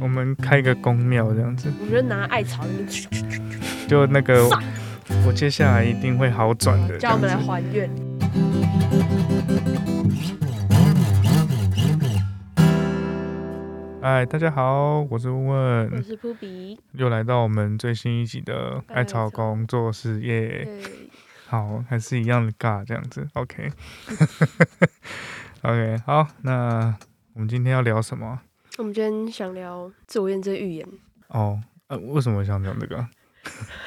[0.00, 2.64] 我们开个公庙这样子，我们就拿艾草
[3.88, 4.48] 就那个
[5.26, 6.96] 我接下来一定会好转的。
[6.98, 7.90] 叫我们来还愿。
[14.00, 20.64] 哎，大家好，我是问我问，是扑比，又来到我们最新一集的艾草工作室耶。
[20.64, 20.82] 对，
[21.48, 23.70] 好，还是一样的尬这样子，OK。
[25.62, 26.94] OK，好，那
[27.34, 28.40] 我们今天要聊什么？
[28.78, 30.86] 我们今天想聊自我验证预言。
[31.30, 33.08] 哦，呃，为什么想讲这个？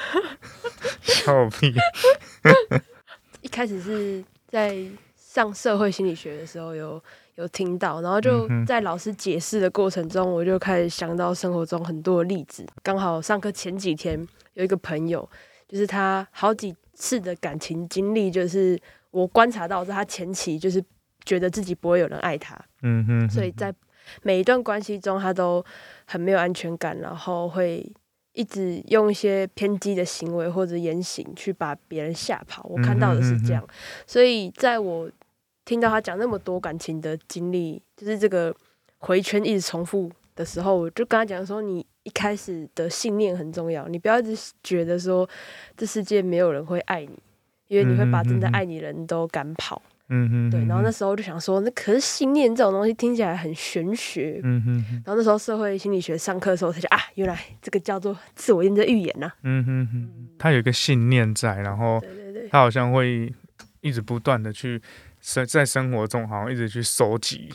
[1.00, 1.72] 笑屁！
[3.40, 4.76] 一开始是在
[5.16, 7.02] 上社会心理学的时候有
[7.36, 12.66] 有听到，然后就在老师解释的过程中，我就开始想到生活中很多的例子。
[12.82, 14.22] 刚好上课前几天
[14.52, 15.26] 有一个朋友，
[15.66, 18.78] 就是他好几次的感情经历，就是
[19.10, 20.84] 我观察到是他前期就是
[21.24, 23.74] 觉得自己不会有人爱他，嗯哼，所以在
[24.22, 25.64] 每一段关系中，他都
[26.04, 27.84] 很没有安全感，然后会
[28.32, 32.66] 一直用一些偏激的行为或者言行去把别人吓跑。
[32.68, 33.66] 我看到的是这样，
[34.06, 35.10] 所以在我
[35.64, 38.54] 听到他讲那么多感情的经历，就是这个
[38.98, 45.28] 回圈一直重复的时候，我就跟他讲说，你一开始的信念很重要，你不要一直觉得说
[45.76, 47.18] 这世界没有人会爱你，
[47.68, 49.80] 因为你会把真的爱你的人都赶跑。
[49.84, 49.91] 嗯
[50.28, 54.40] 哼，对，然后那时候就想说，那可是信念这种东西听起来很玄学。
[54.42, 62.02] 嗯哼，然后那时候社会心理学上课的时候，才觉得啊，原来这个叫做自我验证预言呐、嗯哼哼，他有一个信念在，然后
[62.50, 63.32] 他好像会
[63.80, 64.80] 一直不断的去
[65.20, 67.48] 生在生活中，好像一直去收集，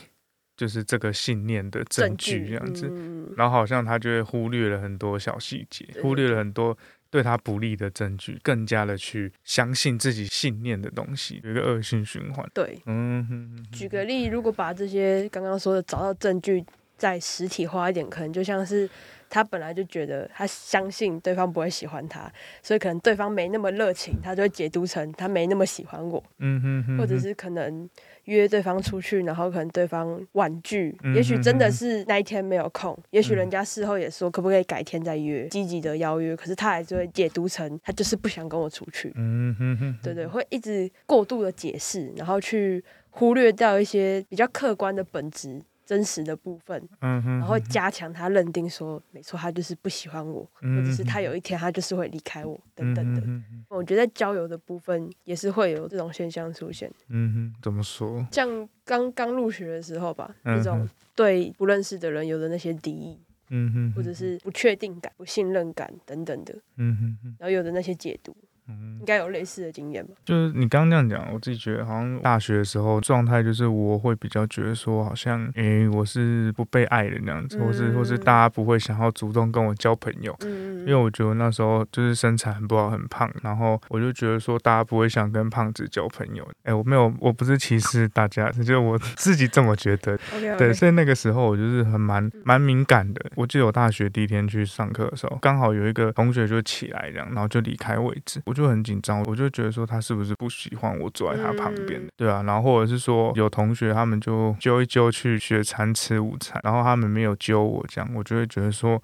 [0.55, 2.87] 就是这个信念的证据这样子。
[2.89, 6.77] 嗯，然后好像他就会忽略了很多小细节，忽略了很多
[7.09, 12.49] 对他不利的证据，更加的去相信自己信念的东西，有一个恶性循环。
[12.53, 12.81] 对。
[12.85, 16.65] 嗯哼哼举个例，如果把这些刚刚说的找到证据
[16.97, 18.89] 再实体化一点，可能就像是
[19.29, 26.23] 他本来就觉得他相信对方不会喜欢他，所以可能对方没那么热情，他就会解读成他没那么喜欢我。
[26.39, 27.89] 嗯哼哼，或者是可能
[28.25, 45.61] 约对方出去，然后可能对方婉拒，嗯也许真的是那一天没有空，也许人家事后也说可不可以改天再约，积极的邀约，可是他还是会解读成他就是不想跟我出去，嗯哼哼，对对，会一直过度的解释，然后去忽略掉一些比较客观的本质。
[45.87, 53.23] 真实的部分，嗯哼，然后加强他认定说，没错，他就是不喜欢我，或者是他有一天他就是会离开我，等等的。
[53.69, 56.91] 我觉得在交友的部分也是会有这种现象出现。
[57.07, 58.27] 嗯哼，怎么说？
[58.33, 63.17] 像刚刚入学的时候吧，嗯那种对不认识的人有的那些敌意，
[63.49, 68.35] 嗯哼，或者是不确定感、不信任感等等的，嗯哼哼，然后有的那些解读，
[68.67, 70.13] 嗯应该有类似的经验吧？
[70.25, 80.35] 就是你刚刚这样讲，我自己觉得好像大学的时候状态就是我会比较觉得说，好像诶、我是不被爱的那样子，或是或是嗯大家不会想要主动跟我交朋友。
[80.41, 86.45] 嗯，因为我觉得那时候就是身材很不好，很胖，然后我就觉得说大家不会想跟胖子交朋友。
[86.63, 90.17] 哎，我没有，我不是歧视大家，是就是我自己这么觉得。
[90.57, 93.23] 对，所以那个时候我就是很蛮蛮敏感的。
[93.35, 109.01] 我记得我大学第一天去上课的时候，刚好有一个同学就起来这样，然后就离开位置，我就很紧张，我就觉得说他是不是不喜欢我坐在他旁边，嗯对啊，然后或者是说有同学他们就揪一揪去学餐吃午餐，然后他们没有揪我这样，我就会觉得说。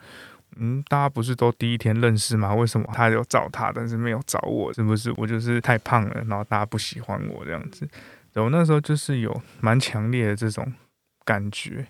[0.58, 2.54] 嗯，大家不是都第一天认识吗？
[2.54, 4.72] 为什么他有找他，但是没有找我？
[4.72, 7.90] 是不是我就是太胖了，然后大家不喜欢我这样子？
[8.32, 10.72] 对我那时候就是有蛮强烈的这种
[11.26, 11.88] 感觉，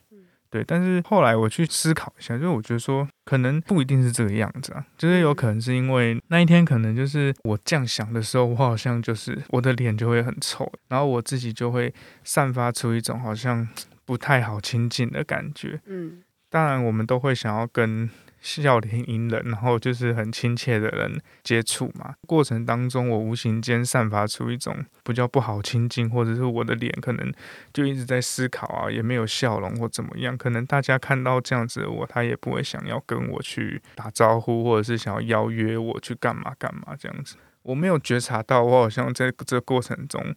[0.53, 0.63] 对。
[0.67, 11.91] 但是后来我去思考一下，就是我觉得说，可能不一定是这个样子啊，就是有可能是因为那一天可能就是我这样想的时候，我好像就是我的脸就会很臭，然后我自己就会
[12.23, 13.67] 散发出一种好像
[14.05, 15.81] 不太好亲近的感觉。
[15.87, 18.07] 嗯当然，我们都会想要跟
[18.43, 22.13] 笑脸迎人，然后就是很亲切的人接触嘛。
[22.27, 27.33] 过程当中，我无形间散发出一种比较不好亲近，或者是我的脸可能
[27.71, 30.37] 就一直在思考啊，也没有笑容或怎么样。
[30.37, 37.37] 可能大家看到这样子的我，他也不会想要跟我去打招呼，或者是想要邀约我去干嘛干嘛这样子。
[37.61, 40.35] 我没有觉察到，我好像在这过程中，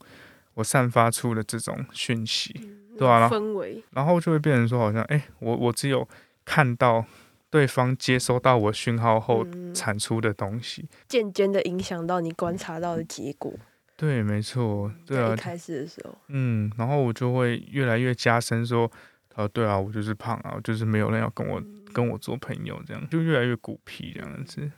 [0.54, 2.70] 我散发出了这种讯息。
[2.96, 6.08] 对啊氛围，然后就会变成说，好像哎、我我只有
[6.46, 7.04] 看到
[7.50, 10.88] 对方接收到我讯号后嗯产出的东西。
[11.08, 13.52] 渐渐的影响到你观察到的结果。
[13.96, 18.90] 对，没错，对啊一，开始的时候，嗯，然后我就会越来越加深说，
[19.34, 21.62] 呃，对啊，我就是胖啊，就是没有人要跟我
[21.94, 24.70] 跟我做朋友，这样就越来越孤僻这样子。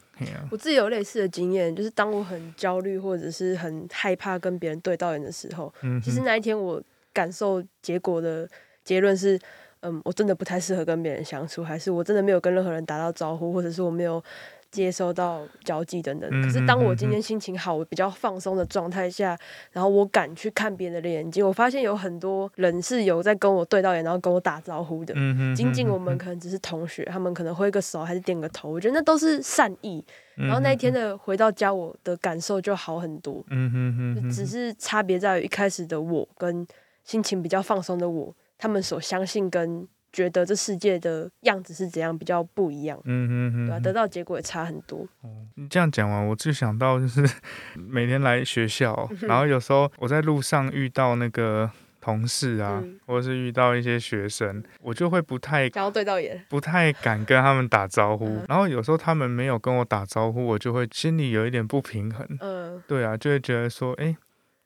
[0.50, 6.82] 我自己有类似的经验，就是当我很焦虑或者是很害怕跟别人对到眼的时候，嗯，其实那一天我
[7.12, 8.48] 感受结果的
[8.84, 9.38] 结论是，
[9.80, 14.22] 嗯，我真的不太适合跟别人相处，还是我真的没有跟任何人打到招呼，或者是我没有
[14.70, 16.28] 接收到交际等等。
[16.42, 19.38] 可是当我今天心情好，我比较放松的状态下，
[19.72, 25.14] 然后我敢去看别人的眼睛，我发现有很多人是有在跟我对到眼，然后跟我打招呼的。
[25.54, 30.04] 仅仅我们可能只是同学，他们可能挥个手还是点个头，我觉得那都是善意。
[30.34, 33.44] 然后那一天的回到家，我的感受就好很多。
[33.50, 36.66] 嗯哼哼，只是差别在于一开始的我跟
[37.04, 38.34] 心情比较放松的我。
[38.58, 43.78] 他们所相信跟觉得这世界的样子是怎样比较不一样，嗯嗯嗯，对吧？
[43.80, 45.06] 得到结果也差很多。
[45.20, 47.22] 哦，你这样讲完，我就想到就是
[47.76, 51.70] 每天来学校，然后有时候我在路上遇到那个
[52.00, 58.40] 同事啊，或者是遇到一些学生，我就会不太想要对到眼，不太敢跟他们打招呼。
[58.48, 62.26] 然后有时候他们没有跟我打招呼，我就会心里有一点不平衡。
[62.40, 64.16] 嗯，对啊，就会觉得说，哎，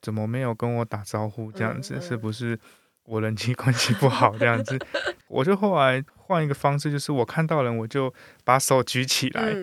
[0.01, 1.51] 怎么没有跟我打招呼？
[1.51, 2.57] 这样子是不是？
[3.05, 4.79] 我人际关系不好这样子，
[5.29, 8.13] 我就后来换一个方式，就是我看到人我就
[8.45, 9.55] 把手举起来，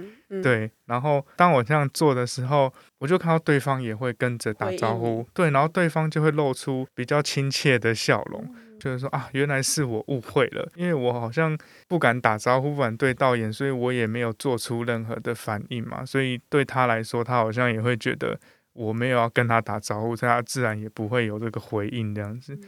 [0.43, 11.57] 对，然后当我这样做的时候，我就看到对方也会跟着打招呼，对，然后对方就会露出比较亲切的笑容，就是说啊，原来是我误会了，因为我好像
[11.87, 18.37] 不敢打招呼，不敢对到眼，所以我也没有做出任何的反应嘛，所以对他来说，他好像也会觉得
[18.73, 22.59] 我没有要跟他打招呼，所以他自然也不会有这个回应这样子。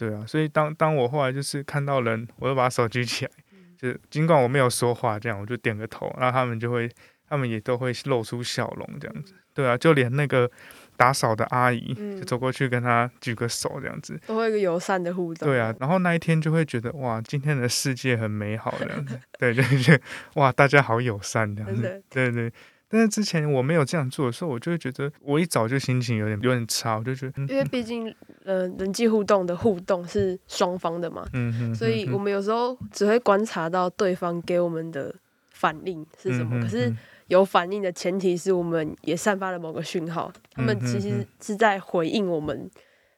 [0.00, 3.30] 对啊，所以当当我后来就是看到人，我就把手举起来，
[3.76, 6.90] 就尽管我没有说话，这样我就点个头，然后他们就会，
[7.28, 9.34] 他们也都会露出笑容，这样子。
[9.52, 10.50] 对啊，就连那个
[10.96, 15.46] 打扫的阿姨，就走过去跟他举个手，这样子，都会一个友善的互动。
[15.46, 19.20] 对啊，然后那一天就会觉得哇，今天的世界很美好，这样子。
[19.38, 20.02] 对， 就觉得
[20.36, 22.02] 哇，大家好友善，这样子。
[22.08, 22.50] 对对。
[22.90, 28.12] 但是之前我没有这样做的时候，我就会觉得我一早就心情有点有点差，我就觉得，因为毕竟
[28.44, 35.14] 呃人际互动的互动是双方的嘛，嗯哼，所以我们有时候只会观察到对方给我们的
[35.50, 36.92] 反应是什么，可是
[37.28, 42.68] 有反应的前提是我们也散发了某个讯号，他们其实是在回应我们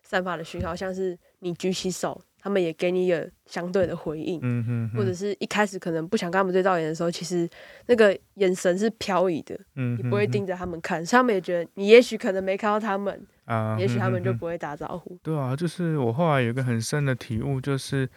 [0.02, 2.20] 散发的讯号，像是你举起手。
[2.42, 7.48] 他们也给你一个相对的回应，嗯哼，或者是一开始可能不想跟他们对到眼的时候，其实
[7.86, 15.16] 那个眼神是飘移的，嗯，你不会盯着他们看，所以他们也觉得你也许可能没看到他们，啊，也许他们就不会打招呼。
[15.22, 18.08] 对啊，就是我后来有一个很深的体悟，就是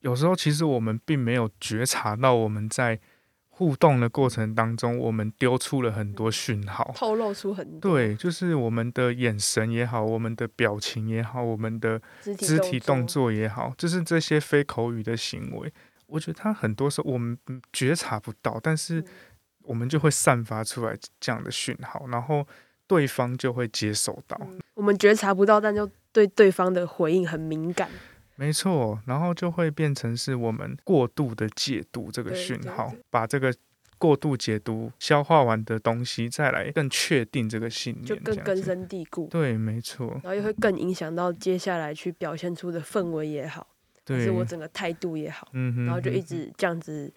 [0.00, 3.00] 有时候其实我们并没有觉察到我们在。
[3.58, 7.90] 互动的过程当中，我们丢出了很多讯号，透露出很多。
[7.90, 12.00] 对，就是我们的眼神也好，我们的表情也好，我们的
[12.38, 15.72] 肢体动作也好，就是这些非口语的行为，
[16.06, 17.36] 我觉得它很多时候我们
[17.72, 19.04] 觉察不到，但是
[19.64, 22.46] 我们就会散发出来这样的讯号，然后
[22.86, 24.40] 对方就会接收到。
[24.74, 27.90] 我们觉察不到，但就对对方的回应很敏感。
[28.38, 33.52] 没错，然后就会变成是我们过度的解读这个讯号，把这个
[33.98, 39.26] 过度解读消化完的东西，再来更确定这个信念，就更根深蒂固。
[39.28, 40.06] 对，没错。
[40.22, 43.66] 然后又会更影响到接下来去表现出的氛围也好，
[44.04, 47.12] 对，是我整个态度也好，嗯哼，然后就一直这样子，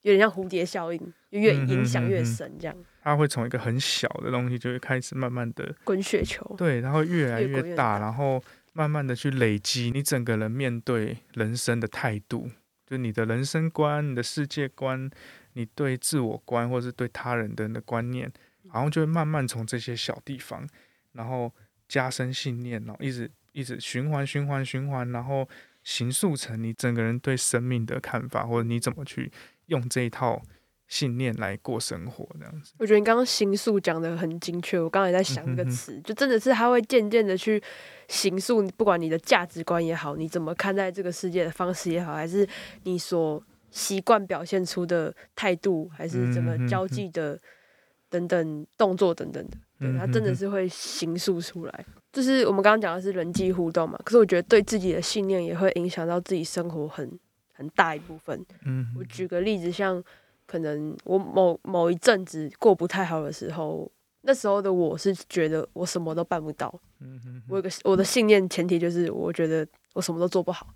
[0.00, 2.74] 有点像蝴蝶效应，越影响越深，这样。
[3.02, 8.42] 它会从一个很小的东西，就会开始慢慢的滚雪球，对，它会越来越大，然后。
[8.76, 12.50] 慢慢的去累积你整个人面对人生的态度，
[12.86, 15.10] 就你的人生观、你的世界观、
[15.54, 18.30] 你对自我观，或是对他人的的观念，
[18.64, 20.68] 然后就会慢慢从这些小地方，
[21.12, 21.50] 然后
[21.88, 25.48] 加深信念，然后一直一直循环、循环、循环，然后
[25.82, 29.32] 形塑成你整个人对生命的看法，或者你怎么去
[29.68, 30.42] 用这一套。
[30.88, 34.78] 信念来过生活这样子，我觉得你刚刚形塑讲的很精确。
[34.78, 37.60] 我刚才在想一个词，就真的是他会渐渐的去
[38.06, 42.48] 形塑，不管你的价值观也好，你怎么看待这个世界的方式也好，还是
[42.84, 47.36] 你所习惯表现出的态度，还是怎么交际的
[48.08, 51.86] 等等动作等等的，对他真的是会形塑出来。
[52.12, 57.18] 就是我们刚刚讲的是人际互动嘛，可是我觉得对自己的信念也会影响到自己生活很
[57.52, 58.46] 很大一部分。
[58.64, 60.00] 嗯，我举个例子，像。
[60.46, 63.90] 可能我某某一阵子过不太好的时候，
[64.22, 66.72] 那时候的我是觉得我什么都办不到。
[67.00, 70.66] 嗯哼，我有个我的信念前提就是我觉得我什么都做不好，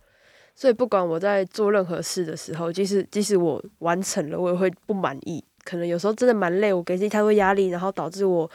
[0.55, 5.43] 所以不管我在做任何事的时候，即使即使我完成了，我也会不满意。
[5.65, 8.51] 可能有时候真的蛮累，我给自己太多压力，然后导致我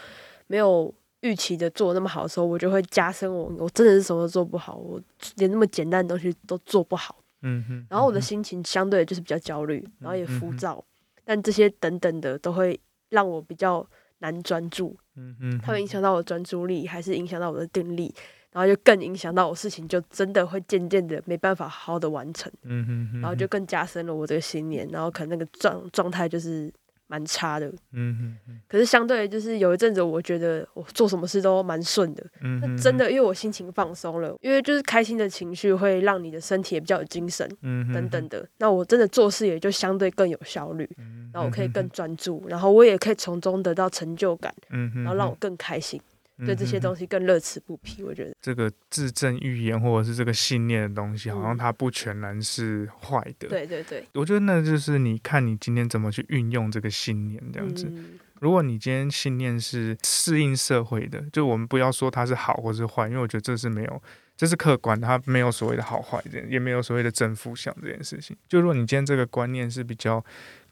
[0.47, 4.99] 没有预期的做那么好的时候，我就会加深我我真的是什么都做不好，我
[5.37, 7.15] 连那么简单的东西都做不好。
[7.41, 10.83] 嗯哼，然后我的心情相对就是比较焦虑，然后也浮躁。
[11.25, 12.79] 但这些等等的都会
[13.09, 13.85] 让我比较
[14.19, 18.13] 难专注，嗯嗯，它会影响到我专注力，还是影响到我的定力，
[18.51, 26.71] 然后就更影响到我事情，就真的会渐渐的没办法好好的完成，嗯哼哼，然后就更加深了我这个信念，然后可能那个状状态就是
[27.07, 27.67] 蛮差的。
[27.91, 37.47] 嗯哼哼，可是相对就是有一阵子，我觉得我做什么事都蛮顺的，嗯真的因为我心情放松了，因为就是开心的情绪会让你的身体也比较有精神。
[37.61, 48.01] 嗯哼，等等的，那我真的做事也就相对更有效率，嗯，然后我可以更专注，然后我也可以从中得到成就感，嗯哼，然后让我更开心，嗯对这些东西更乐此不疲。
[48.03, 57.85] 我觉得，这个自证预言或者是这个信念的东西，好像嗯它不全然是坏的。，对对对，我觉得那就是你看你今天怎么去运用这个信念这样子。
[57.89, 64.03] 嗯如果你今天信念是适应社会的，就我们不要说它是好或是坏，因为我觉得这是没有，
[64.35, 68.35] 这是客观的，它没有所谓的好坏，也没有所谓的正负向这件事情。
[68.49, 70.23] 就如果你今天这个观念是比较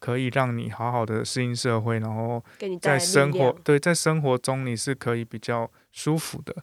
[0.03, 2.43] 可以让你好好的适应社会，然后
[2.81, 6.53] 在生，活对在生活中你是可以比较舒服的，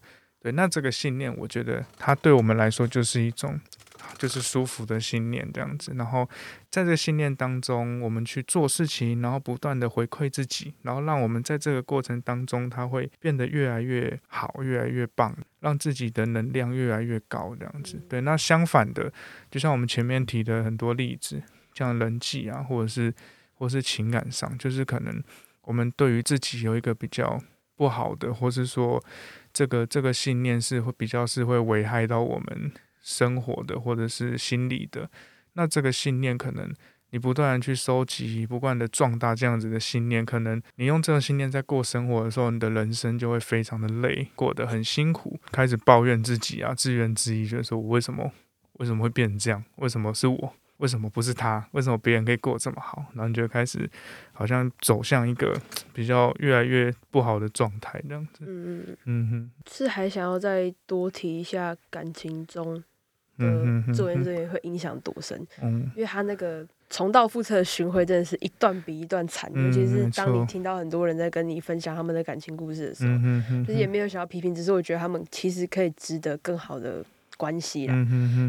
[0.42, 3.58] 对，那这个信念，我觉得它对我们来说就是一种
[4.18, 5.94] 就是舒服的信念这样子。
[5.96, 6.28] 然后
[6.68, 17.98] 在这个信念当中，我们去做事情，然后不断的回馈自己，然后让我们在这个过程当中，它会变得越来越好，越来越棒，让自己的能量越来越高这样子。
[18.06, 19.10] 对，那相反的，
[19.50, 21.42] 就像我们前面提的很多例子，
[21.74, 23.12] 像人际啊，或者是
[23.54, 25.22] 或是情感上，就是可能
[25.62, 27.40] 我们对于自己有一个比较
[27.76, 29.02] 不好的，或是说
[29.52, 32.72] 这个这个信念是会比较是会危害到我们
[33.02, 35.10] 生活的，或者是心理的。
[35.54, 36.72] 那这个信念可能
[37.10, 48.30] 你不断的去收集，不断的壮大这样子的信念，可能你用这个信念在过生活的时候，你的人生就会非常的累，过得很辛苦，开始抱怨自己啊，自怨自艾，就是说我为什么
[48.74, 49.64] 为什么会变成这样？
[49.76, 50.54] 为什么是我？
[50.80, 51.64] 为什么不是他？
[51.72, 53.04] 为什么别人可以过得这么好？
[53.14, 53.88] 然后你就会开始
[54.32, 55.56] 好像走向一个
[55.94, 58.44] 比较越来越不好的状态这样子。
[58.46, 62.74] 嗯嗯，嗯哼，是还想要再多提一下感情中
[63.38, 77.04] 的自我哼这言会影响多深，嗯因为他那个重蹈覆辙的巡回真的是一段比一段惨，嗯尤其是没当你错听到很多人在跟你分享他们的感情故事的时候，嗯哼哼，就是也没有想要批评，只是我觉得他们其实可以值得更好的
[77.36, 77.94] 关系啦。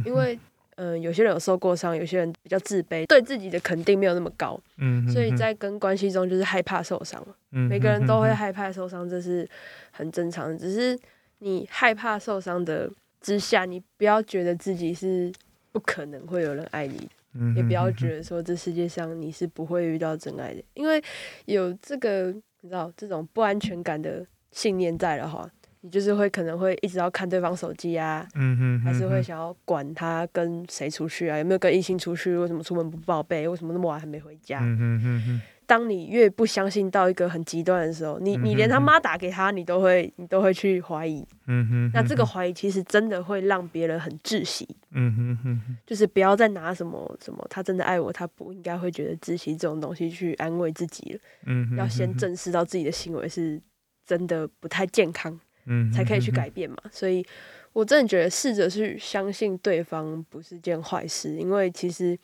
[0.05, 0.37] 因为
[0.81, 7.35] 嗯、呃有些人有受过伤，有些人比较自卑，对自己的肯定没有那么高，嗯哼，所以在跟关系中就是害怕受伤嘛。
[7.51, 9.47] 嗯每个人都会害怕受伤，这是
[9.91, 10.57] 很正常的。
[10.57, 10.97] 只是
[11.39, 12.89] 你害怕受伤的
[13.21, 15.31] 之下，你不要觉得自己是
[15.71, 21.01] 不可能会有人爱你的，嗯也不要觉得说这世界上你是不会遇到真爱的，因为
[21.45, 25.47] 有这个你知道这种不安全感的信念在的话，
[25.81, 34.59] 你就是会可能会一直要看对方手机啊，嗯哼，还是会想要管他跟谁出去啊，有没有跟异性出去，为什么出门不报备，为什么那么晚还没回家？
[34.61, 41.25] 嗯哼哼哼，当你越不相信到一个很极端的时候，你你连他妈打给他，你都会你都会去怀疑。
[41.47, 51.19] 嗯哼，那这个怀疑其实真的会让别人很窒息，嗯哼哼哼，就是不要再拿什么什么他真的爱我，他不应该会觉得窒息这种东西去安慰自己了。
[51.47, 53.59] 嗯哼，要先，正视到自己的行为是
[54.05, 56.77] 真的不太健康，嗯，才可以去改，变嘛。
[56.91, 57.25] 所以
[57.73, 62.17] 我真的觉得试着去相信对方不是件坏事，因为其实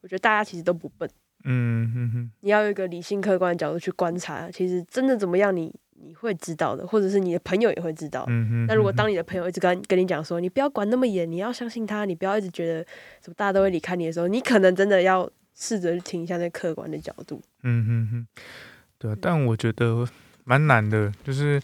[0.00, 1.08] 我觉得大家其实都不笨。
[1.44, 8.24] 嗯哼哼，你要有一个理性客观的角度去观察，其实真的怎么样你，你会知道的，或者是你的朋友也会知道。
[8.28, 12.84] 嗯哼，那如果当你的朋友一直跟跟你讲说，你不要管那么严，你要相信他，你不要一直觉得
[13.20, 17.42] 什么大家都会离开你的时候，你可能真的要试着去听一下那客观的角度。
[17.64, 18.26] 嗯哼哼，
[18.98, 20.06] 对啊，但我觉得
[20.44, 21.60] 蛮难的，就是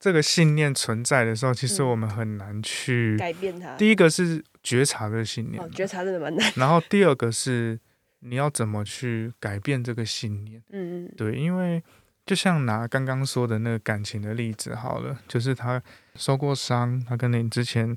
[0.00, 3.16] 这个信念存在的时候，其实嗯我们很难去。
[3.18, 3.76] 改变它。
[3.76, 6.50] 第一个是觉察这个信念哦，觉察真的蛮难。
[6.56, 7.78] 然后第二个是
[8.20, 10.62] 你要怎么去改变这个信念。
[10.70, 11.82] 嗯嗯对，因为
[12.24, 15.82] 就像拿刚刚说的那个感情的例子好了，就是他
[16.16, 17.94] 受过伤，他跟你之前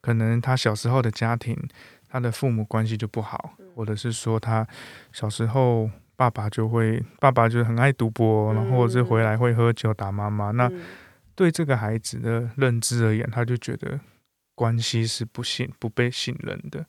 [0.00, 1.56] 可能他小时候的家庭，
[2.08, 4.66] 他的父母关系就不好，或者是说他
[5.12, 10.80] 小时候爸爸就会爸爸就很爱赌博，然后是回来会喝酒打妈妈，那嗯
[11.38, 14.00] 对这个孩子的认知而言，他就觉得
[14.56, 16.84] 关系是不信、不被信任的，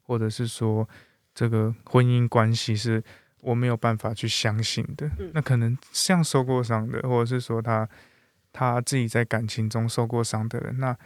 [0.00, 0.88] 或者是说
[1.34, 3.04] 这个婚姻关系是
[3.40, 5.06] 我没有办法去相信的。
[5.18, 7.86] 嗯那可能像受过伤的，或者是说他
[8.54, 10.96] 他自己在感情中受过伤的人，那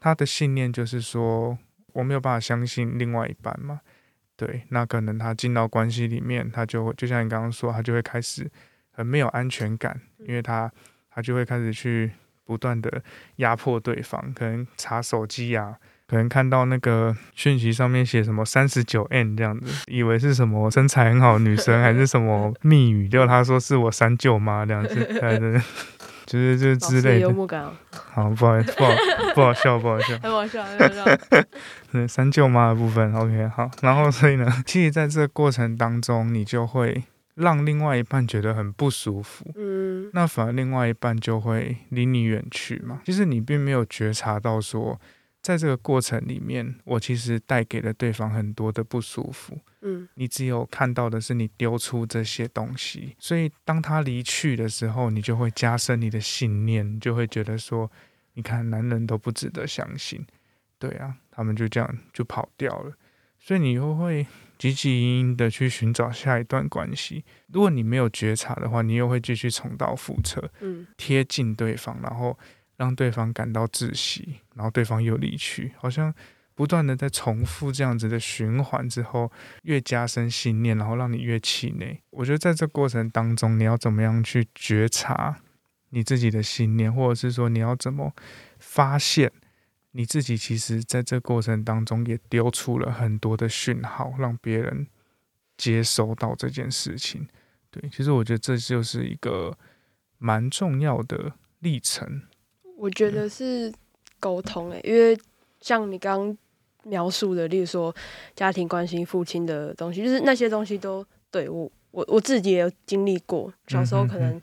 [0.00, 1.56] 他的信念就是说
[1.92, 3.80] 我没有办法相信另外一半嘛。
[4.34, 8.50] 对，那可能他进到关系里面，他就会就像你刚刚说，他就会开始
[8.90, 10.68] 很没有安全感，因为他
[11.16, 12.12] 他就会开始去
[12.44, 13.02] 不断的
[13.36, 15.74] 压迫对方，可能查手机呀、
[16.06, 25.62] 可能看到那个讯息上面写什么三十九 N 这样子，以为是什么身材很好的女生，还是什么 密语，结果他说是我三舅妈这样子， 对对对，
[26.26, 27.64] 就是这之类的幽默感。
[28.12, 28.92] 好，不好意思，不好，
[29.34, 31.18] 不好笑，不好笑， 很好笑，很好笑。
[31.90, 33.70] 对，三舅妈的部分，OK，好。
[33.80, 37.02] 然后所以呢，其实在这个过程当中，你就会
[37.36, 39.50] 让另外一半觉得很不舒服。
[39.54, 40.10] 嗯。
[40.12, 43.00] 那反而另外一半就会离你远去嘛。
[43.06, 45.00] 其实你并没有觉察到说。
[45.42, 49.56] 在这个过程里面，我其实带给了对方很多的不舒服。
[49.82, 57.88] 嗯，你只有看到的是你丢出这些东西，所以当他离去的时候，你就会加深你的信念，就会觉得说，
[58.34, 60.26] 你看男人都不值得相信，
[60.80, 62.92] 对啊，他们就这样就跑掉了，
[63.38, 64.26] 所以你又会
[64.58, 67.24] 汲汲营营的去寻找下一段关系。
[67.52, 72.38] 如果你没有觉察的话，你又会继续重蹈覆辙，嗯，贴近对方，然后。
[72.78, 76.14] 让对方感到窒息，然后对方又离去，好像
[76.54, 79.32] 不断的在重复这样子的循环之后，
[79.62, 81.98] 越加深信念，然后让你越气馁。
[82.10, 85.40] 我觉得在这过程当中，你要怎么样去觉察
[85.88, 88.14] 你自己的信念，或者是说你要怎么
[88.58, 89.32] 发现
[89.96, 94.86] 你自己其实在这过程当中也丢出了很多的讯号，让别人
[95.56, 97.26] 接收到这件事情。
[97.70, 99.56] 对，其实我觉得这就是一个
[100.18, 102.22] 蛮重要的历程。
[102.76, 103.72] 我觉得是
[104.20, 105.18] 沟通诶，因为
[105.62, 106.38] 像你刚刚
[106.84, 107.94] 描述的，例如说
[108.34, 113.50] 家庭关心、父亲的东西，就是那些东西都对我我我自己也有经历过。
[113.68, 114.38] 小时候可能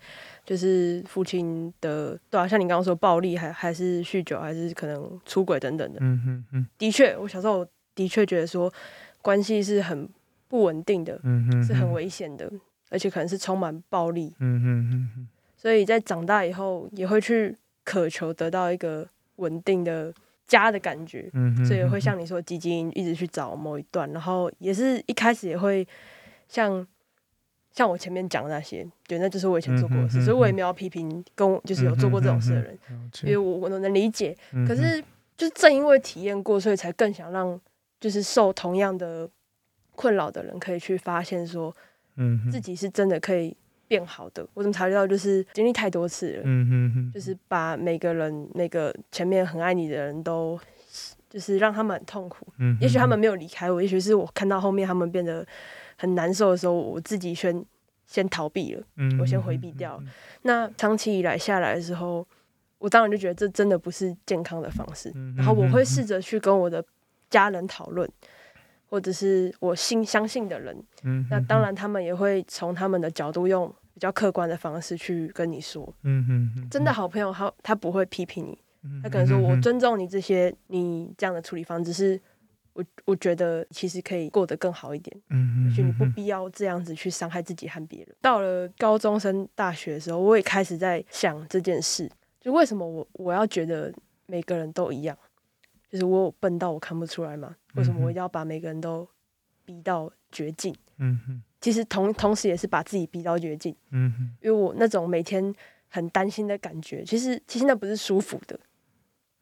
[0.45, 5.99] 就是父亲的，对啊，像你刚刚说暴力，还还是酗酒，还是可能出轨等等的。
[6.01, 8.71] 嗯哼嗯，的确，我小时候的确觉得说
[9.21, 10.07] 关系是很
[10.47, 12.51] 不稳定的，嗯哼，是很危险的，
[12.89, 14.33] 而且可能是充满暴力。
[14.39, 17.55] 嗯哼哼，所以在长大以后也会去。
[17.85, 20.09] 渴求得到一个稳定的
[20.47, 21.29] 家的感觉，
[21.67, 25.85] 所以会像你说，基金一直去找某一段，然后也是一开始也会
[26.47, 26.87] 像
[27.73, 32.79] 像我前面讲的那些，对那就是我以前做过的事，所以我也没有批评跟我就是有做过这种事的人，
[33.23, 34.37] 因为我我能理解。
[34.67, 35.03] 可是
[35.35, 37.59] 就是正因为体验过，所以才更想让
[37.99, 39.29] 就是受同样的
[39.95, 41.75] 困扰的人可以去发现说，
[42.15, 43.55] 嗯，自己是真的可以。
[43.85, 45.05] 变好的，我怎么察觉到？
[45.05, 50.59] 就是经历太多次了，嗯哼哼，就是把每个人、每个前面很爱你的人都，
[51.29, 52.47] 就是让他们很痛苦。
[52.57, 55.45] 嗯，也许他们没有离开我，也许是我看到后面他们变得
[56.03, 57.65] 很难受的时候，我自己先
[58.05, 59.97] 先逃避了，嗯，我先回避掉。
[60.41, 62.27] 那长期以来下来的时候，
[62.77, 65.09] 我当然就觉得这真的不是健康的方式。
[65.37, 66.83] 然后我会试着去跟我的
[67.29, 68.09] 家人讨论。
[68.89, 78.55] 或者是我信相信的人，嗯，那当然他们也会从他们的角度用比较客观的方式去跟你说，嗯嗯，真的好朋友他他不会批评你，
[79.01, 82.21] 他可能说我尊重你这些你这样的处理方式，是
[82.73, 88.15] 我我觉得其实可以过得更好一点，嗯哼，就你不必要这样子去伤害自己和别人。
[88.21, 92.09] 到了高中生大学的时候，我也开始在想这件事，
[92.41, 93.93] 就为什么我我要觉得
[94.25, 95.17] 每个人都一样。
[95.89, 97.55] 就是我笨到我看不出来吗？
[97.75, 99.07] 为什么我一定要把每个人都
[99.63, 100.75] 逼到绝境？
[100.97, 103.75] 嗯哼，其实同同时也是把自己逼到绝境。
[103.91, 105.53] 嗯哼，因为我那种每天
[105.89, 108.59] 很担心的感觉，其实其实那不是舒服的。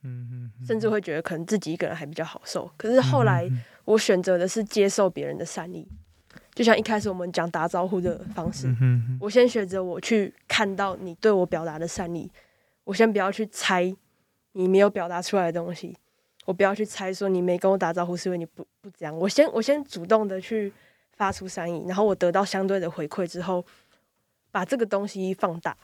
[0.03, 2.69] 嗯哼，甚至会觉得可能自己一个人还比较好受。
[2.77, 3.49] 可是后来
[3.85, 5.87] 我选择的是接受别人的善意，
[6.53, 8.67] 就像一开始我们讲打招呼的方式。
[8.81, 12.29] 嗯我先选择我去看到你对我表达的善意，
[12.83, 13.93] 我先不要去猜
[14.53, 15.95] 你没有表达出来的东西。
[16.45, 20.73] 我不要去猜说你没跟我打招呼是因为你不不这样，我先我先主动的去
[21.15, 23.63] 发出善意，然后我得到相对的回馈之后，
[24.49, 25.77] 把这个东西放大，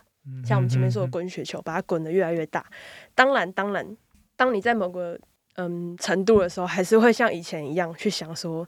[0.44, 2.66] 像我们前面说的滚雪球，把它滚得越来越大。
[3.14, 3.96] 当然，当然，
[4.38, 5.20] 当你在某个
[5.56, 8.66] 嗯程度的时候，还是会像以前一样去想说，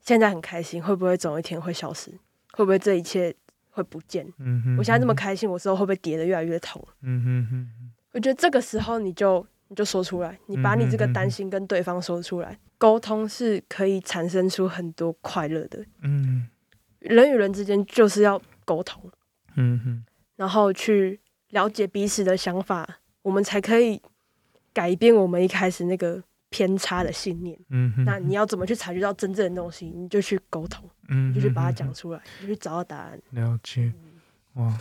[0.00, 2.10] 现在很开心，会不会总有一天会消失？
[2.52, 3.34] 会不会这一切
[3.68, 4.26] 会不见？
[4.38, 6.82] 嗯哼我现在这么开心，我之后会不会跌得越来越痛？
[7.02, 7.92] 嗯哼哼。
[8.12, 9.46] 我觉得这个时候你就。
[9.68, 15.82] 你就说出来，你把你这个担心跟对方说出来，沟通是可以产生出很多快乐的。
[16.02, 16.46] 嗯，
[16.98, 19.10] 人与人之间就是要沟通，
[19.56, 20.04] 嗯哼，
[20.36, 22.86] 然后去了解彼此的想法，
[23.22, 24.02] 我们才可以
[24.72, 27.58] 改变我们一开始那个偏差的信念。
[27.70, 29.86] 嗯哼，那你要怎么去察觉到真正的东西？
[29.86, 33.20] 你就去沟通，嗯，就去把它讲出来，就去找到答案。
[33.30, 33.92] 了解，
[34.54, 34.78] 哇，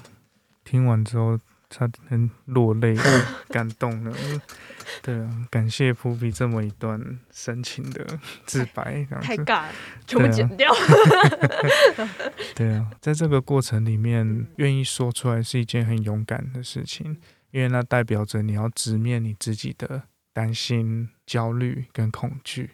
[0.63, 1.39] 听完之后。
[1.73, 2.97] 差点落泪，
[3.47, 4.13] 感动了。
[5.01, 6.99] 对啊，感谢普比这么一段
[7.31, 8.05] 深情的
[8.45, 9.73] 自白，太尬了，
[10.05, 10.69] 全部剪掉。
[12.53, 17.17] 对啊，在这个过程里面，愿意说出来是一件很勇敢的事情，
[17.51, 22.71] 因为那代表着你要直面你自己的担心、焦虑跟恐惧。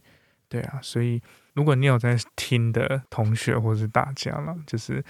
[0.47, 1.21] 对啊，所以
[1.53, 5.03] 如果你有在听的同学或是大家了，就是。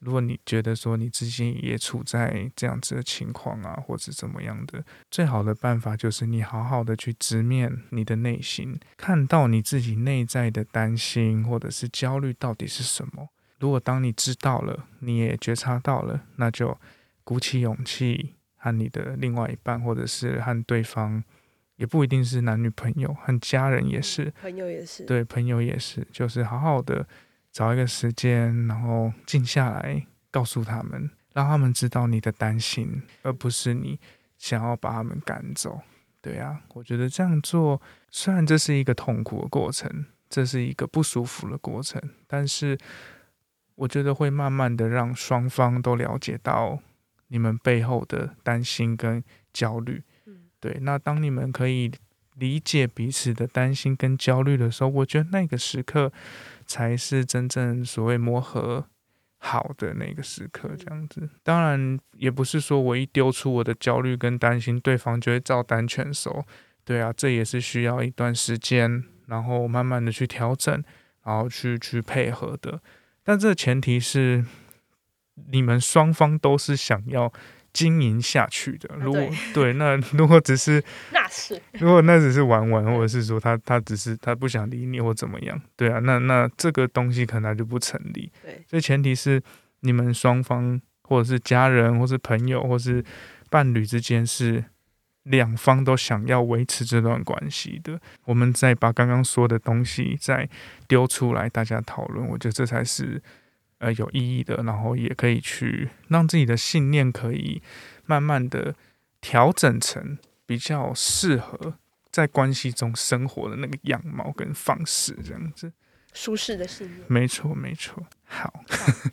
[0.00, 13.30] 如果你觉得说你自己也处在这样子的情况啊，或是怎么样的，最好的办法就是你好好的去直面你的内心，看到你自己内在的担心或者是焦虑到底是什么。
[13.60, 16.78] 如果当你知道了，你也觉察到了，那就
[17.22, 21.22] 鼓起勇气和你的另外一半，或者是和对方，
[21.76, 27.06] 也不一定是男女朋友，和家人也是，朋友也是，对，朋友也是，就是好好的。
[27.52, 34.00] 找一个时间，然后静下来，告诉他们，让他们知道你的担心，而不是你
[34.38, 35.82] 想要把他们赶走。
[36.22, 42.78] 对啊，我觉得这样做，虽然这是一个痛苦的过程，这是一个不舒服的过程，但是
[43.76, 46.80] 我觉得会慢慢的让双方都了解到
[47.34, 49.20] 你们背后的担心跟
[49.52, 50.00] 焦虑。
[50.60, 51.90] 对，那当你们可以
[52.36, 56.10] 理解彼此的担心跟焦虑的时候，我觉得那个时刻。
[56.66, 58.86] 才是真正所谓磨合
[59.36, 61.28] 好的那个时刻，这样子。
[61.42, 66.42] 当然，也不是说我一丢出我的焦虑跟担心，对方就会照单全收。
[66.82, 70.82] 对啊，这也是需要一段时间，然后慢慢的去调整，
[71.24, 72.80] 然后去去配合的。
[73.22, 74.42] 但这前提是
[75.50, 77.32] 你们双方都是想要。
[77.76, 79.20] 经营下去的，如果
[79.52, 88.30] 对那如果只是 那是 如果那只是玩玩，或者是说他他只是他不想理你或怎么样，对啊，那那这个东西可能就不成立。
[88.44, 89.42] 对，所以前提是
[89.80, 93.04] 你们双方或者是家人或是朋友或是
[93.50, 94.64] 伴侣之间是
[95.24, 100.48] 两方都想要维持这段关系的，我们再把刚刚说的东西再
[100.86, 103.20] 丢出来，大家讨论，我觉得这才是。
[103.84, 107.60] 呃，有意义的，然后也可以去让自己的信念可以
[108.06, 108.74] 慢慢的
[109.20, 110.16] 调整成
[110.46, 111.74] 比较适合
[112.10, 115.70] 在关系中生活的那个样貌跟方式，这样子
[116.14, 117.00] 舒适的信念。
[117.08, 118.02] 没错，没错。
[118.24, 118.64] 好，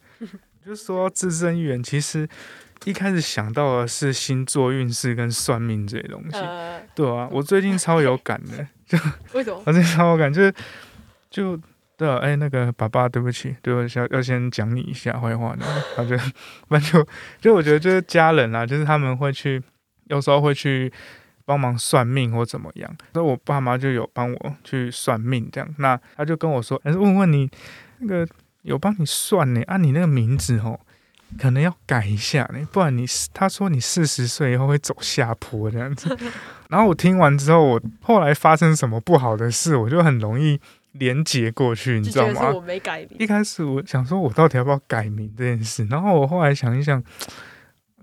[0.66, 2.26] 就说自身预言，其实
[2.86, 6.38] 一开始想到的是星座运势跟算命这些东西。
[6.96, 8.98] 对啊，我最近超有感的， 就
[9.34, 9.62] 为什么？
[9.68, 10.54] 我最近超有感，就是
[11.30, 11.60] 就。
[12.02, 15.64] 对啊，哎，那个爸爸，对不起，对我要要先讲你一下坏话的，
[15.96, 16.18] 他就，
[16.68, 17.08] 反正就
[17.40, 19.62] 就我觉得就是家人啊，就是他们会去，
[20.06, 20.92] 有时候会去
[21.46, 22.92] 帮忙算命或怎么样。
[23.14, 27.48] 所以我爸妈就有帮我去算命这样，那他就跟我说，还是问问你
[28.00, 28.28] 那个
[28.64, 29.62] 有帮你算呢？
[29.68, 30.80] 啊，你那个名字哦，
[31.38, 36.18] 可能要改一下呢，不然你他说你四十岁以后会走下坡这样子。
[36.70, 40.60] 然后我听完之后，我后来发生什么不好的事，我就很容易。
[40.94, 42.54] 连接过去，你知道吗？
[43.18, 45.86] 一开始我想说，我到底要不要改名这件事？
[45.90, 47.02] 然后我后来想一想，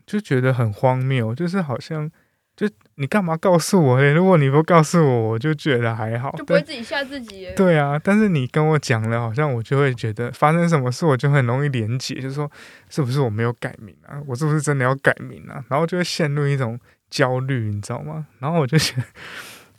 [0.06, 2.10] 就觉得很荒谬，就是好像，
[2.56, 4.12] 就你干嘛告诉我嘞？
[4.12, 7.48] 如果你不告诉我，我就觉得还好，就不会自己吓自己。
[7.54, 12.50] 对啊，但是你跟我讲了，好像我就会觉得发生什么事，我就很容易连结，就是说，
[12.88, 14.18] 是不是我没有改名啊？
[14.26, 15.62] 我是不是真的要改名啊？
[15.68, 18.26] 然后就会陷入一种焦虑，你知道吗？
[18.38, 18.98] 然后我就想。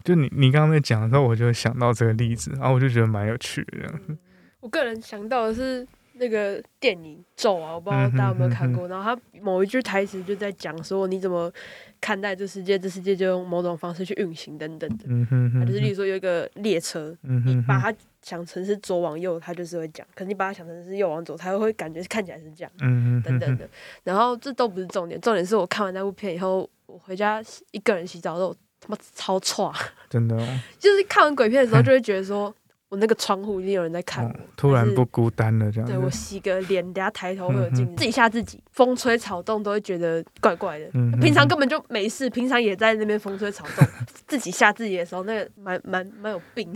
[0.03, 3.93] 就你你刚刚在讲的时候，我就想到这个例子，然后我就觉得蛮有趣的。
[4.61, 8.87] 我个人想到的是那个电影《咒》啊，我不知道大家有没有看过。
[8.87, 11.51] 然后他某一句台词就在讲说，你怎么
[12.01, 12.77] 看待这世界？
[12.77, 15.05] 这世界就用某种方式去运行等等的。
[15.07, 15.65] 嗯哼哼。
[15.65, 22.71] 就是例如说有一个列车，你把它想成是左往右，它就是会讲；可是你把它想成是右往左，它会感觉看起来是这样。
[22.81, 23.69] 嗯等等的。
[24.03, 28.53] 然后这都不是重点，重点是我看完那部片以后，我回家一个人洗澡都。
[28.81, 29.73] 他妈超差，
[30.09, 30.35] 真的，
[30.79, 32.53] 就是看完鬼片的时候，就会觉得说，
[32.89, 35.87] 我那个窗户一定有人在看我，突然不孤单了，这样。
[35.87, 40.89] 对我洗个脸，等下抬头会有镜子，自己吓自己，风吹草动都会觉得怪怪的。
[41.21, 43.87] 平常根本就没事，平常也在那边风吹草动，
[44.27, 46.67] 自己吓自己的时候，那个蛮蛮蛮有病。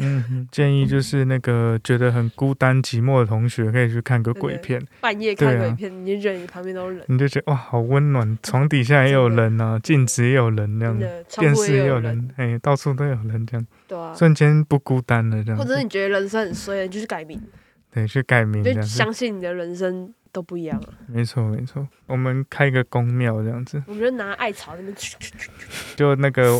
[0.51, 10.99] 建议就是那个觉得很孤单寂寞的同学，可以去看个鬼片，半夜看鬼片，你忍，你旁边都冷，你就觉得哇，好温暖，床底下也有人啊，镜子也有人那样，
[11.39, 15.57] 电视也有人，哎，到处都有人这样，对啊，瞬间不孤单了这样。
[15.57, 17.41] 或者你觉得人生很衰，你就去改名，
[17.91, 20.89] 对，去改名，就相信你的人生都不一样了。
[21.07, 24.95] 没错没错，我们开个公庙这样子，我们就拿艾草那边，
[25.95, 26.57] 就那个。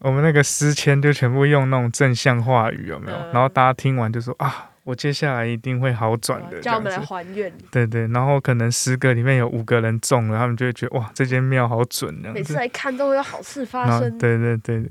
[0.00, 3.18] 我们那个诗签就全部用那种正向话语，有没有？
[3.32, 6.58] 然后大家听完就说啊，我接下来一定会好转的。
[6.62, 7.52] 叫我们来还愿。
[7.70, 12.30] 对对，然后可能十个里面有五个人中了，他们就会觉得哇，这间庙好准呢。
[12.32, 14.16] 每次来看都会有好事发生。
[14.16, 14.82] 对对对，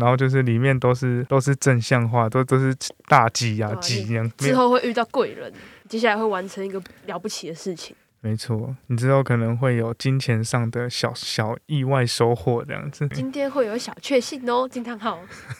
[0.00, 2.74] 然后就是里面都是都是正向话，都都是
[3.08, 4.32] 大吉呀吉这样。
[4.38, 5.52] 之后会遇到贵人，
[5.86, 7.94] 接下来会完成一个了不起的事情。
[8.22, 13.06] 没错，你之后可能会有金钱上的小小意外收获这样子。
[13.08, 15.18] 今天会有小确幸哦，惊叹号，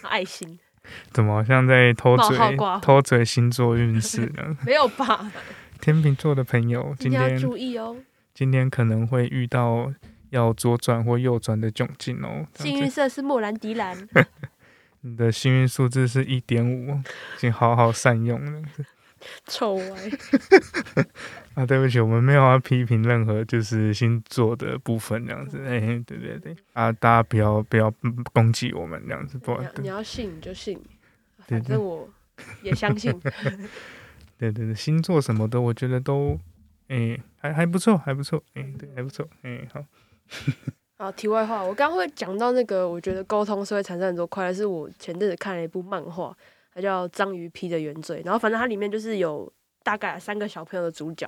[0.09, 0.59] 爱心。
[1.13, 2.39] 怎么好像在偷嘴
[2.81, 4.57] 偷嘴星座运势呢？
[4.67, 5.31] 没有吧？
[5.81, 7.97] 天秤座的朋友，今今天注意哦。
[8.35, 9.93] 今天可能会遇到
[10.31, 12.47] 要左转或右转的窘境哦。
[12.55, 13.97] 幸运色是莫兰迪蓝，
[15.03, 17.01] 你的幸运数字是一点五，
[17.37, 18.39] 请好好善用。
[18.41, 18.85] 这样子
[19.47, 19.85] 臭歪。
[21.55, 25.59] 啊，对不起，我们没有要批评任何就是星座的部分这样子。
[25.67, 30.81] 哎、对对对，啊，大家不要不要嗯攻击我们这样子，不你要你要信你就信，
[31.47, 32.09] 反正我
[32.63, 33.13] 也相信。
[34.39, 36.39] 对对对，星座什么的，我觉得都
[36.89, 39.85] 哎、还还不错，还不错，哎、对，还不错，哎、好，
[40.99, 44.53] 好，题外话，我刚刚会讲到那个，我觉得沟通是会产生很多快乐。
[44.53, 46.37] 是我前阵子看了一部漫画，
[46.75, 49.51] 它叫《章鱼批的原罪》，然后反正它里面就是有
[49.83, 51.27] 大概三个小朋友的主角，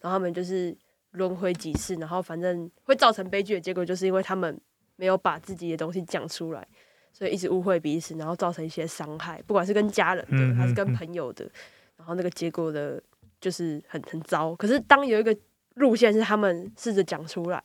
[0.00, 0.76] 然后他们就是
[1.12, 4.60] 轮回几次，然后反正会造成悲剧的结果，就是因为他们
[4.96, 6.66] 没有把自己的东西讲出来，
[7.12, 11.48] 所以一直误会彼此，然后造成一些伤害，不管是跟家人的还是跟朋友的，
[11.96, 13.02] 然后那个结果的
[13.40, 14.54] 就是很很糟。
[14.56, 15.36] 可是当有一个
[15.74, 17.62] 路线是他们试着讲出来。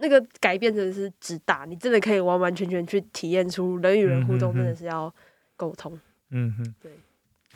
[0.00, 5.12] 那个改变真的是直大，你真的可以完完全全去体验出人与人互动真的是要
[5.56, 5.98] 沟通。
[6.30, 6.92] 嗯哼，对，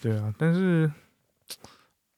[0.01, 0.91] 对啊，但是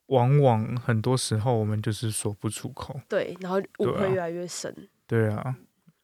[0.07, 4.75] 往往很多时候我们就是说不出口，对，然后误会越来越深。
[5.07, 5.55] 对啊，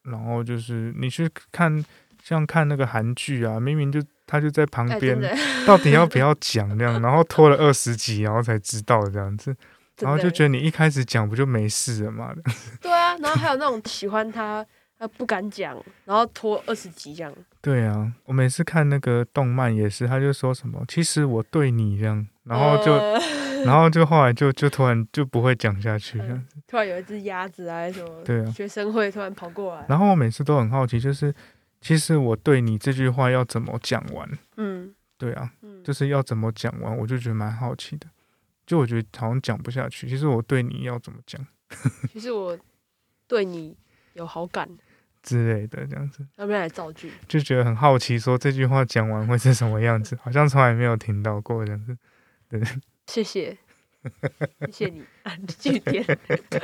[0.03, 1.83] 然后就是你去看，
[2.23, 5.19] 像看那个韩剧啊，明明就他就在旁哎，边
[5.65, 9.55] 到底要不 要讲这样，然后拖了二十集，然后才知道这样子，
[9.99, 12.33] 然后就觉得你一开始讲不就没事了嘛？
[12.81, 14.65] 对啊，然后还有那种喜欢他，
[14.97, 17.33] 他，不敢讲，然后拖二十集这样。
[17.61, 23.19] 对啊，我每次看那个动漫也是，他就说什么，其实我对你这样，然后就，呃
[23.63, 26.45] 然后就后来就就突然就不会讲下去这样。
[26.67, 31.33] 突然有一只鸭子啊，还是什么，对啊学生会突然跑过来，然后我每次都很好奇，就是
[31.79, 34.27] 其实我对你这句话要怎么讲完？
[34.57, 38.07] 嗯对啊，嗯，就是要怎么讲完，我就觉得蛮好奇的。
[38.65, 41.45] 就我觉得好像讲不下去，其实我对你要怎么讲
[42.11, 42.57] 其实我
[43.27, 43.77] 对你
[44.13, 44.67] 有好感，
[45.21, 47.11] 之类的，这样子要不要来造句？
[47.27, 51.95] 就觉得很好奇，说这句话讲完会是什么样子，好像从来没有听到过这样子。
[53.07, 53.57] 谢谢，
[54.65, 56.05] 谢谢你啊，句点。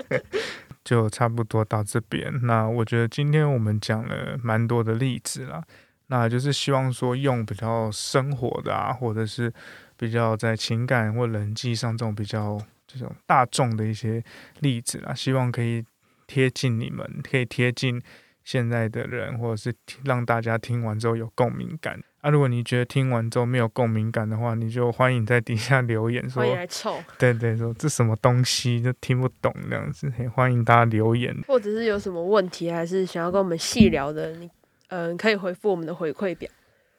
[0.83, 2.31] 就差不多到这边。
[2.43, 5.61] 那我觉得今天我们讲了蛮多的例子啦，
[6.07, 9.53] 那就是希望说用比较生活的啊，或者是
[9.97, 14.23] 比较在情感或人际上这种比较这种大众的一些
[14.61, 15.83] 例子啊，希望可以
[16.25, 18.01] 贴近你们，可以贴近
[18.45, 22.01] 现在的人，或者是让大家听完之后有共鸣感。
[22.27, 31.33] 啊，如果你觉得听完之后没有共鸣感的话，你就欢迎在底下留言说欢，迎来凑，对对，说这什么东西就听不懂这样子，嘿欢迎大家留言。
[31.47, 34.49] 或者是有什么问题，还是想要跟我们细聊的，你
[34.89, 36.49] 嗯、可以回复我们的回馈表。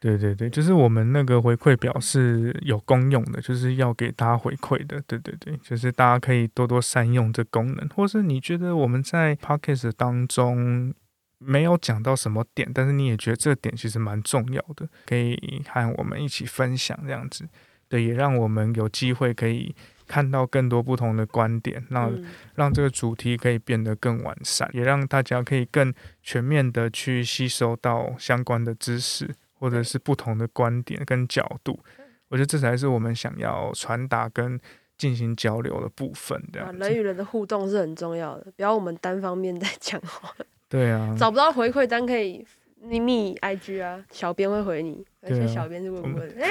[0.01, 5.03] 对对对，就是我们那个回馈表是有公用的，就是要给大家回馈的。
[5.07, 10.95] 对对对，就是大家可以多多善用这功能，或是你觉得我们在 podcast 当中
[11.39, 17.49] 没有讲到什么点，但是你也觉得这个点其实蛮重要的，可以和我们一起分享这样子。
[17.89, 19.75] 对，也让我们有机会可以
[20.07, 25.91] 看到更多不同的观点，那嗯，让这个主题可以变得更完善，也让大家可以更
[26.23, 31.81] 全面的去吸收到相关的知识，或者是不同的观点跟角度。
[32.29, 34.61] 我觉得这才是我们想要传达跟
[34.99, 36.39] 进行交流的部分。
[36.53, 40.35] 这啊，样人与，人的互动是很重要的，不要我们单方面在讲话。
[40.69, 42.45] 对啊，找不到回馈单可以
[42.81, 46.49] 你密 IG 啊，小编会回你，而且小编是问问，哎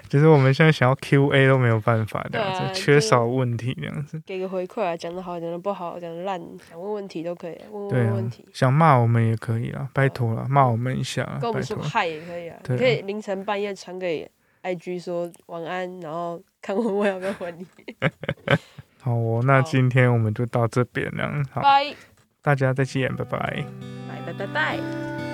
[0.09, 4.20] 就是我们现在想要 Q&A 都没有办法这样子，啊缺少问题这样子。
[4.26, 11.55] 给个回馈啊，讲的好，讲的不好，讲的烂，想问问题都可以，问问问题，，想骂我们也可以啊，拜托了，骂我们一下，跟我。
[11.55, 12.66] 们说嗨也可以啊，啊。
[12.68, 14.28] 你可以凌晨半夜传给
[14.62, 17.66] IG 说晚安，然后看我我要不要回你，
[19.02, 21.94] 好哦，那今天我们就到这边了，好，拜
[22.40, 23.64] 大家再见，拜拜。
[24.08, 25.32] 拜拜拜拜。